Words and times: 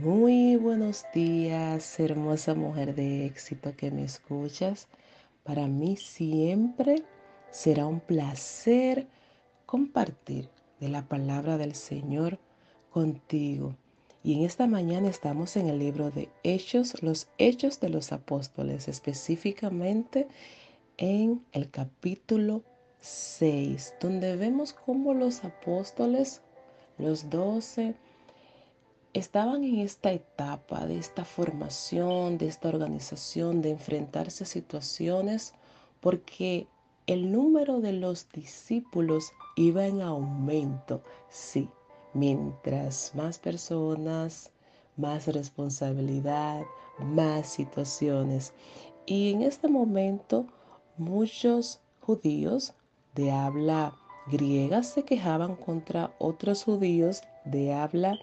Muy 0.00 0.56
buenos 0.56 1.04
días, 1.12 2.00
hermosa 2.00 2.54
mujer 2.54 2.94
de 2.94 3.26
éxito 3.26 3.76
que 3.76 3.90
me 3.90 4.04
escuchas. 4.04 4.88
Para 5.44 5.66
mí 5.66 5.96
siempre 5.96 7.02
será 7.50 7.86
un 7.86 8.00
placer 8.00 9.06
compartir 9.66 10.48
de 10.80 10.88
la 10.88 11.02
palabra 11.02 11.58
del 11.58 11.74
Señor 11.74 12.38
contigo. 12.90 13.76
Y 14.24 14.32
en 14.32 14.44
esta 14.44 14.66
mañana 14.66 15.08
estamos 15.08 15.56
en 15.56 15.68
el 15.68 15.78
libro 15.78 16.10
de 16.10 16.30
Hechos, 16.42 17.00
los 17.02 17.28
Hechos 17.36 17.78
de 17.78 17.90
los 17.90 18.12
Apóstoles, 18.12 18.88
específicamente 18.88 20.26
en 20.96 21.44
el 21.52 21.70
capítulo 21.70 22.62
6, 23.00 23.94
donde 24.00 24.36
vemos 24.36 24.72
cómo 24.72 25.12
los 25.12 25.44
apóstoles, 25.44 26.40
los 26.96 27.28
doce, 27.28 27.94
estaban 29.12 29.62
en 29.64 29.80
esta 29.80 30.12
etapa 30.12 30.86
de 30.86 30.98
esta 30.98 31.24
formación, 31.24 32.38
de 32.38 32.48
esta 32.48 32.68
organización, 32.68 33.60
de 33.60 33.70
enfrentarse 33.70 34.44
a 34.44 34.46
situaciones, 34.46 35.54
porque 36.00 36.66
el 37.06 37.30
número 37.30 37.80
de 37.80 37.92
los 37.92 38.28
discípulos 38.30 39.32
iba 39.56 39.86
en 39.86 40.00
aumento, 40.00 41.02
sí, 41.28 41.68
mientras 42.14 43.12
más 43.14 43.38
personas, 43.38 44.50
más 44.96 45.26
responsabilidad, 45.26 46.62
más 46.98 47.48
situaciones. 47.48 48.52
Y 49.04 49.32
en 49.32 49.42
este 49.42 49.68
momento 49.68 50.46
muchos 50.96 51.80
judíos 52.00 52.74
de 53.14 53.30
habla 53.30 53.94
griega 54.28 54.82
se 54.82 55.02
quejaban 55.02 55.56
contra 55.56 56.14
otros 56.18 56.64
judíos 56.64 57.22
de 57.44 57.74
habla 57.74 58.18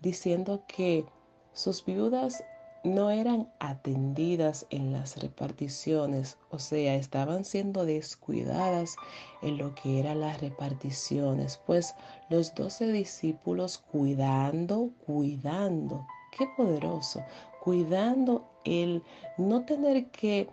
diciendo 0.00 0.62
que 0.66 1.04
sus 1.52 1.84
viudas 1.84 2.42
no 2.84 3.10
eran 3.10 3.50
atendidas 3.60 4.66
en 4.68 4.92
las 4.92 5.16
reparticiones, 5.16 6.36
o 6.50 6.58
sea, 6.58 6.94
estaban 6.94 7.44
siendo 7.44 7.86
descuidadas 7.86 8.94
en 9.40 9.56
lo 9.56 9.74
que 9.74 9.98
eran 10.00 10.20
las 10.20 10.40
reparticiones, 10.42 11.58
pues 11.66 11.94
los 12.28 12.54
doce 12.54 12.92
discípulos 12.92 13.78
cuidando, 13.78 14.90
cuidando, 15.06 16.06
qué 16.36 16.46
poderoso, 16.58 17.22
cuidando 17.62 18.44
el 18.64 19.02
no 19.38 19.64
tener 19.64 20.10
que 20.10 20.48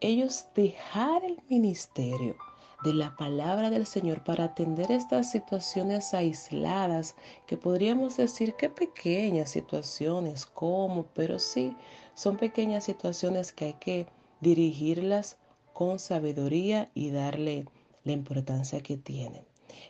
ellos 0.00 0.46
dejar 0.54 1.24
el 1.24 1.38
ministerio 1.48 2.36
de 2.84 2.94
la 2.94 3.16
palabra 3.16 3.70
del 3.70 3.86
Señor 3.86 4.22
para 4.22 4.44
atender 4.44 4.92
estas 4.92 5.30
situaciones 5.30 6.14
aisladas, 6.14 7.16
que 7.46 7.56
podríamos 7.56 8.16
decir 8.16 8.54
que 8.54 8.68
pequeñas 8.68 9.50
situaciones, 9.50 10.46
como, 10.46 11.06
pero 11.14 11.38
sí, 11.38 11.76
son 12.14 12.36
pequeñas 12.36 12.84
situaciones 12.84 13.52
que 13.52 13.64
hay 13.66 13.74
que 13.74 14.06
dirigirlas 14.40 15.38
con 15.72 15.98
sabiduría 15.98 16.90
y 16.94 17.10
darle 17.10 17.64
la 18.04 18.12
importancia 18.12 18.80
que 18.80 18.96
tienen. 18.96 19.44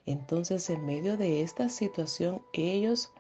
Entonces, 0.07 0.71
en 0.71 0.87
medio 0.87 1.17
de 1.17 1.43
esta 1.43 1.69
situación, 1.69 2.43
ellos 2.55 3.13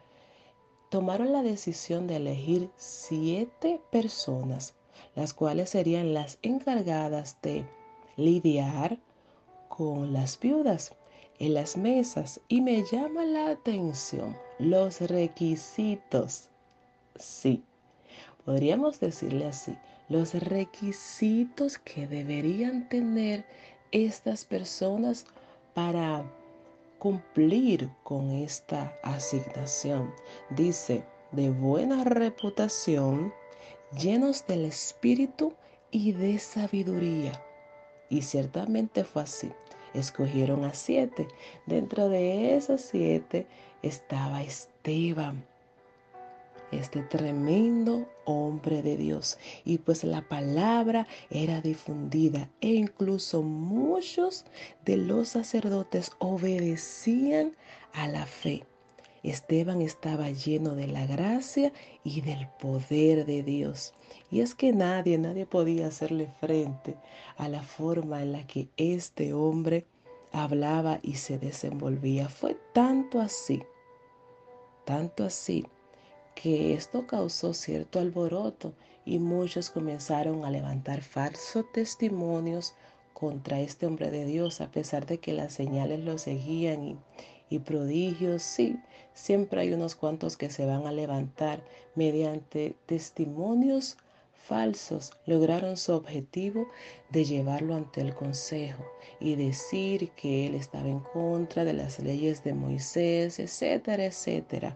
tomaron 0.91 1.33
la 1.33 1.42
decisión 1.42 2.06
de 2.06 2.16
elegir 2.16 2.70
siete 2.77 3.80
personas, 3.91 4.74
las 5.14 5.34
cuales 5.34 5.70
serían 5.70 6.14
las 6.14 6.39
encargadas 6.42 7.36
de 7.42 7.66
lidiar 8.16 8.98
con 9.78 10.12
las 10.12 10.40
viudas 10.40 10.92
en 11.38 11.54
las 11.54 11.76
mesas 11.76 12.40
y 12.48 12.60
me 12.60 12.82
llama 12.82 13.24
la 13.24 13.50
atención 13.50 14.36
los 14.58 15.00
requisitos. 15.00 16.48
Sí, 17.14 17.62
podríamos 18.44 18.98
decirle 18.98 19.46
así, 19.46 19.78
los 20.08 20.34
requisitos 20.34 21.78
que 21.78 22.08
deberían 22.08 22.88
tener 22.88 23.44
estas 23.92 24.44
personas 24.44 25.27
para 25.74 26.24
cumplir 26.98 27.88
con 28.02 28.33
esta 28.33 28.92
asignación. 29.05 30.12
Dice, 30.50 31.05
de 31.30 31.50
buena 31.50 32.02
reputación, 32.02 33.33
llenos 33.96 34.44
del 34.48 34.64
espíritu 34.64 35.55
y 35.92 36.11
de 36.11 36.40
sabiduría. 36.40 37.40
Y 38.11 38.22
ciertamente 38.22 39.05
fue 39.05 39.22
así 39.22 39.52
escogieron 40.01 40.64
a 40.64 40.75
siete. 40.75 41.29
Dentro 41.67 42.09
de 42.09 42.57
esos 42.57 42.81
siete 42.81 43.47
estaba 43.83 44.42
Esteban, 44.42 45.45
este 46.70 47.03
tremendo 47.03 48.09
hombre 48.25 48.83
de 48.83 48.97
Dios. 48.97 49.39
Y 49.64 49.79
pues 49.79 50.05
la 50.05 50.23
palabra 50.23 51.07
era 51.31 51.61
difundida 51.61 52.48
e 52.61 52.69
incluso 52.69 53.42
muchos 53.42 54.45
de 54.85 54.97
los 54.97 55.31
sacerdotes 55.31 56.13
obedecían 56.19 57.57
a 57.92 58.09
la 58.09 58.27
fe. 58.27 58.65
Esteban 59.30 59.83
estaba 59.83 60.30
lleno 60.30 60.74
de 60.74 60.86
la 60.86 61.06
gracia 61.06 61.72
y 62.05 62.20
del 62.20 62.48
poder 62.61 63.27
de 63.27 63.42
Dios. 63.42 63.94
Y 64.30 64.40
es 64.40 64.55
que 64.55 64.72
nadie, 64.72 65.18
nadie 65.18 65.46
podía 65.46 65.89
hacerle 65.89 66.28
frente 66.40 66.96
a 67.36 67.48
la 67.48 67.62
forma 67.62 68.22
en 68.22 68.33
la 68.33 68.46
que 68.46 68.68
este 68.77 69.34
hombre 69.34 69.86
hablaba 70.33 71.00
y 71.02 71.14
se 71.14 71.38
desenvolvía. 71.38 72.28
Fue 72.28 72.56
tanto 72.72 73.20
así, 73.20 73.62
tanto 74.84 75.24
así, 75.24 75.64
que 76.34 76.74
esto 76.74 77.06
causó 77.06 77.55
cierto 77.55 77.98
alboroto 77.98 78.72
y 79.05 79.18
muchos 79.18 79.70
comenzaron 79.70 80.44
a 80.44 80.50
levantar 80.50 81.00
falsos 81.02 81.64
testimonios 81.72 82.74
contra 83.14 83.61
este 83.61 83.86
hombre 83.86 84.11
de 84.11 84.24
Dios, 84.24 84.61
a 84.61 84.70
pesar 84.70 85.06
de 85.06 85.18
que 85.18 85.33
las 85.33 85.52
señales 85.52 86.05
lo 86.05 86.18
seguían 86.18 86.84
y, 86.84 86.98
y 87.51 87.59
prodigios, 87.59 88.42
sí, 88.42 88.79
siempre 89.14 89.61
hay 89.61 89.73
unos 89.73 89.95
cuantos 89.95 90.36
que 90.36 90.51
se 90.51 90.67
van 90.67 90.86
a 90.86 90.92
levantar 90.92 91.63
mediante 91.95 92.75
testimonios 92.86 93.97
falsos 94.48 95.13
lograron 95.27 95.77
su 95.77 95.92
objetivo 95.92 96.69
de 97.11 97.25
llevarlo 97.25 97.75
ante 97.75 98.01
el 98.01 98.14
consejo 98.14 98.83
y 99.20 99.35
decir 99.36 100.11
que 100.13 100.47
él 100.47 100.55
estaba 100.55 100.89
en 100.89 101.01
contra 101.01 101.64
de 101.64 101.75
las 101.75 101.98
leyes 101.98 102.42
de 102.45 102.55
Moisés, 102.55 103.39
etcétera, 103.39 104.07
etcétera. 104.07 104.75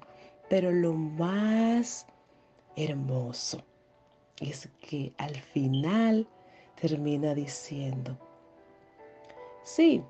Pero 0.51 0.71
lo 0.71 0.93
más 0.93 2.07
hermoso 2.77 3.63
es 4.41 4.69
que 4.81 5.13
al 5.17 5.35
final 5.37 6.29
termina 6.79 7.35
diciendo, 7.35 8.19
sí, 9.65 10.03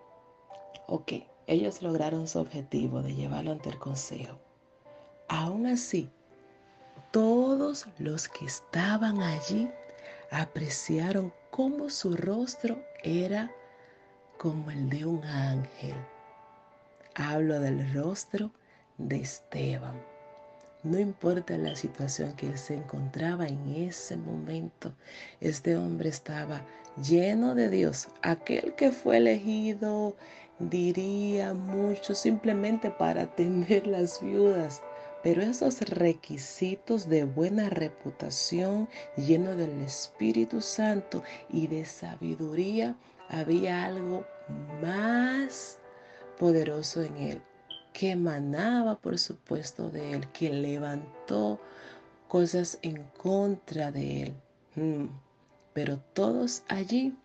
ok, 0.88 1.12
ellos 1.46 1.82
lograron 1.82 2.26
su 2.26 2.38
objetivo 2.38 3.02
de 3.02 3.14
llevarlo 3.14 3.52
ante 3.52 3.70
el 3.70 3.78
consejo. 3.78 4.38
Aún 5.28 5.66
así, 5.66 6.10
todos 7.10 7.86
los 7.98 8.28
que 8.28 8.46
estaban 8.46 9.20
allí 9.22 9.68
apreciaron 10.30 11.32
cómo 11.50 11.90
su 11.90 12.16
rostro 12.16 12.82
era 13.02 13.50
como 14.38 14.70
el 14.70 14.88
de 14.88 15.04
un 15.04 15.24
ángel. 15.24 15.94
Hablo 17.14 17.60
del 17.60 17.92
rostro 17.92 18.50
de 18.98 19.20
Esteban. 19.20 19.94
No 20.82 20.98
importa 20.98 21.56
la 21.58 21.76
situación 21.76 22.34
que 22.34 22.48
él 22.48 22.58
se 22.58 22.74
encontraba 22.74 23.46
en 23.46 23.74
ese 23.74 24.16
momento, 24.16 24.92
este 25.40 25.76
hombre 25.76 26.08
estaba 26.08 26.60
lleno 26.96 27.54
de 27.54 27.68
Dios. 27.68 28.08
Aquel 28.22 28.74
que 28.74 28.90
fue 28.90 29.18
elegido, 29.18 30.16
diría 30.70 31.54
mucho, 31.54 32.14
simplemente 32.14 32.90
para 32.90 33.22
atender 33.22 33.86
las 33.86 34.20
viudas 34.22 34.82
pero 35.22 35.40
esos 35.40 35.80
requisitos 35.82 37.08
de 37.08 37.24
buena 37.24 37.70
reputación, 37.70 38.88
lleno 39.16 39.54
del 39.54 39.80
Espíritu 39.82 40.60
Santo 40.60 41.22
y 41.48 41.68
de 41.68 41.84
sabiduría, 41.84 42.96
había 43.28 43.84
algo 43.84 44.26
más 44.82 45.78
poderoso 46.38 47.02
en 47.02 47.16
él, 47.18 47.42
que 47.92 48.10
emanaba, 48.10 48.96
por 48.96 49.16
supuesto, 49.16 49.90
de 49.90 50.12
él, 50.12 50.28
que 50.32 50.50
levantó 50.50 51.60
cosas 52.26 52.78
en 52.82 53.04
contra 53.16 53.92
de 53.92 54.22
él. 54.24 54.34
Mm. 54.74 55.06
Pero 55.72 55.98
todos 56.14 56.64
allí 56.68 57.16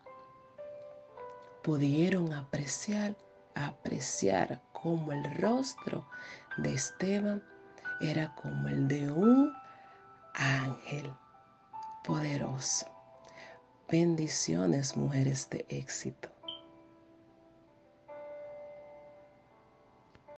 pudieron 1.64 2.32
apreciar, 2.32 3.16
apreciar 3.66 4.62
como 4.74 5.12
el 5.12 5.24
rostro 5.38 6.08
de 6.58 6.74
Esteban 6.74 7.44
era 8.00 8.34
como 8.36 8.68
el 8.68 8.88
de 8.88 9.12
un 9.12 9.54
ángel 10.34 11.12
poderoso. 12.04 12.86
Bendiciones, 13.90 14.96
mujeres 14.96 15.50
de 15.50 15.66
éxito. 15.70 16.30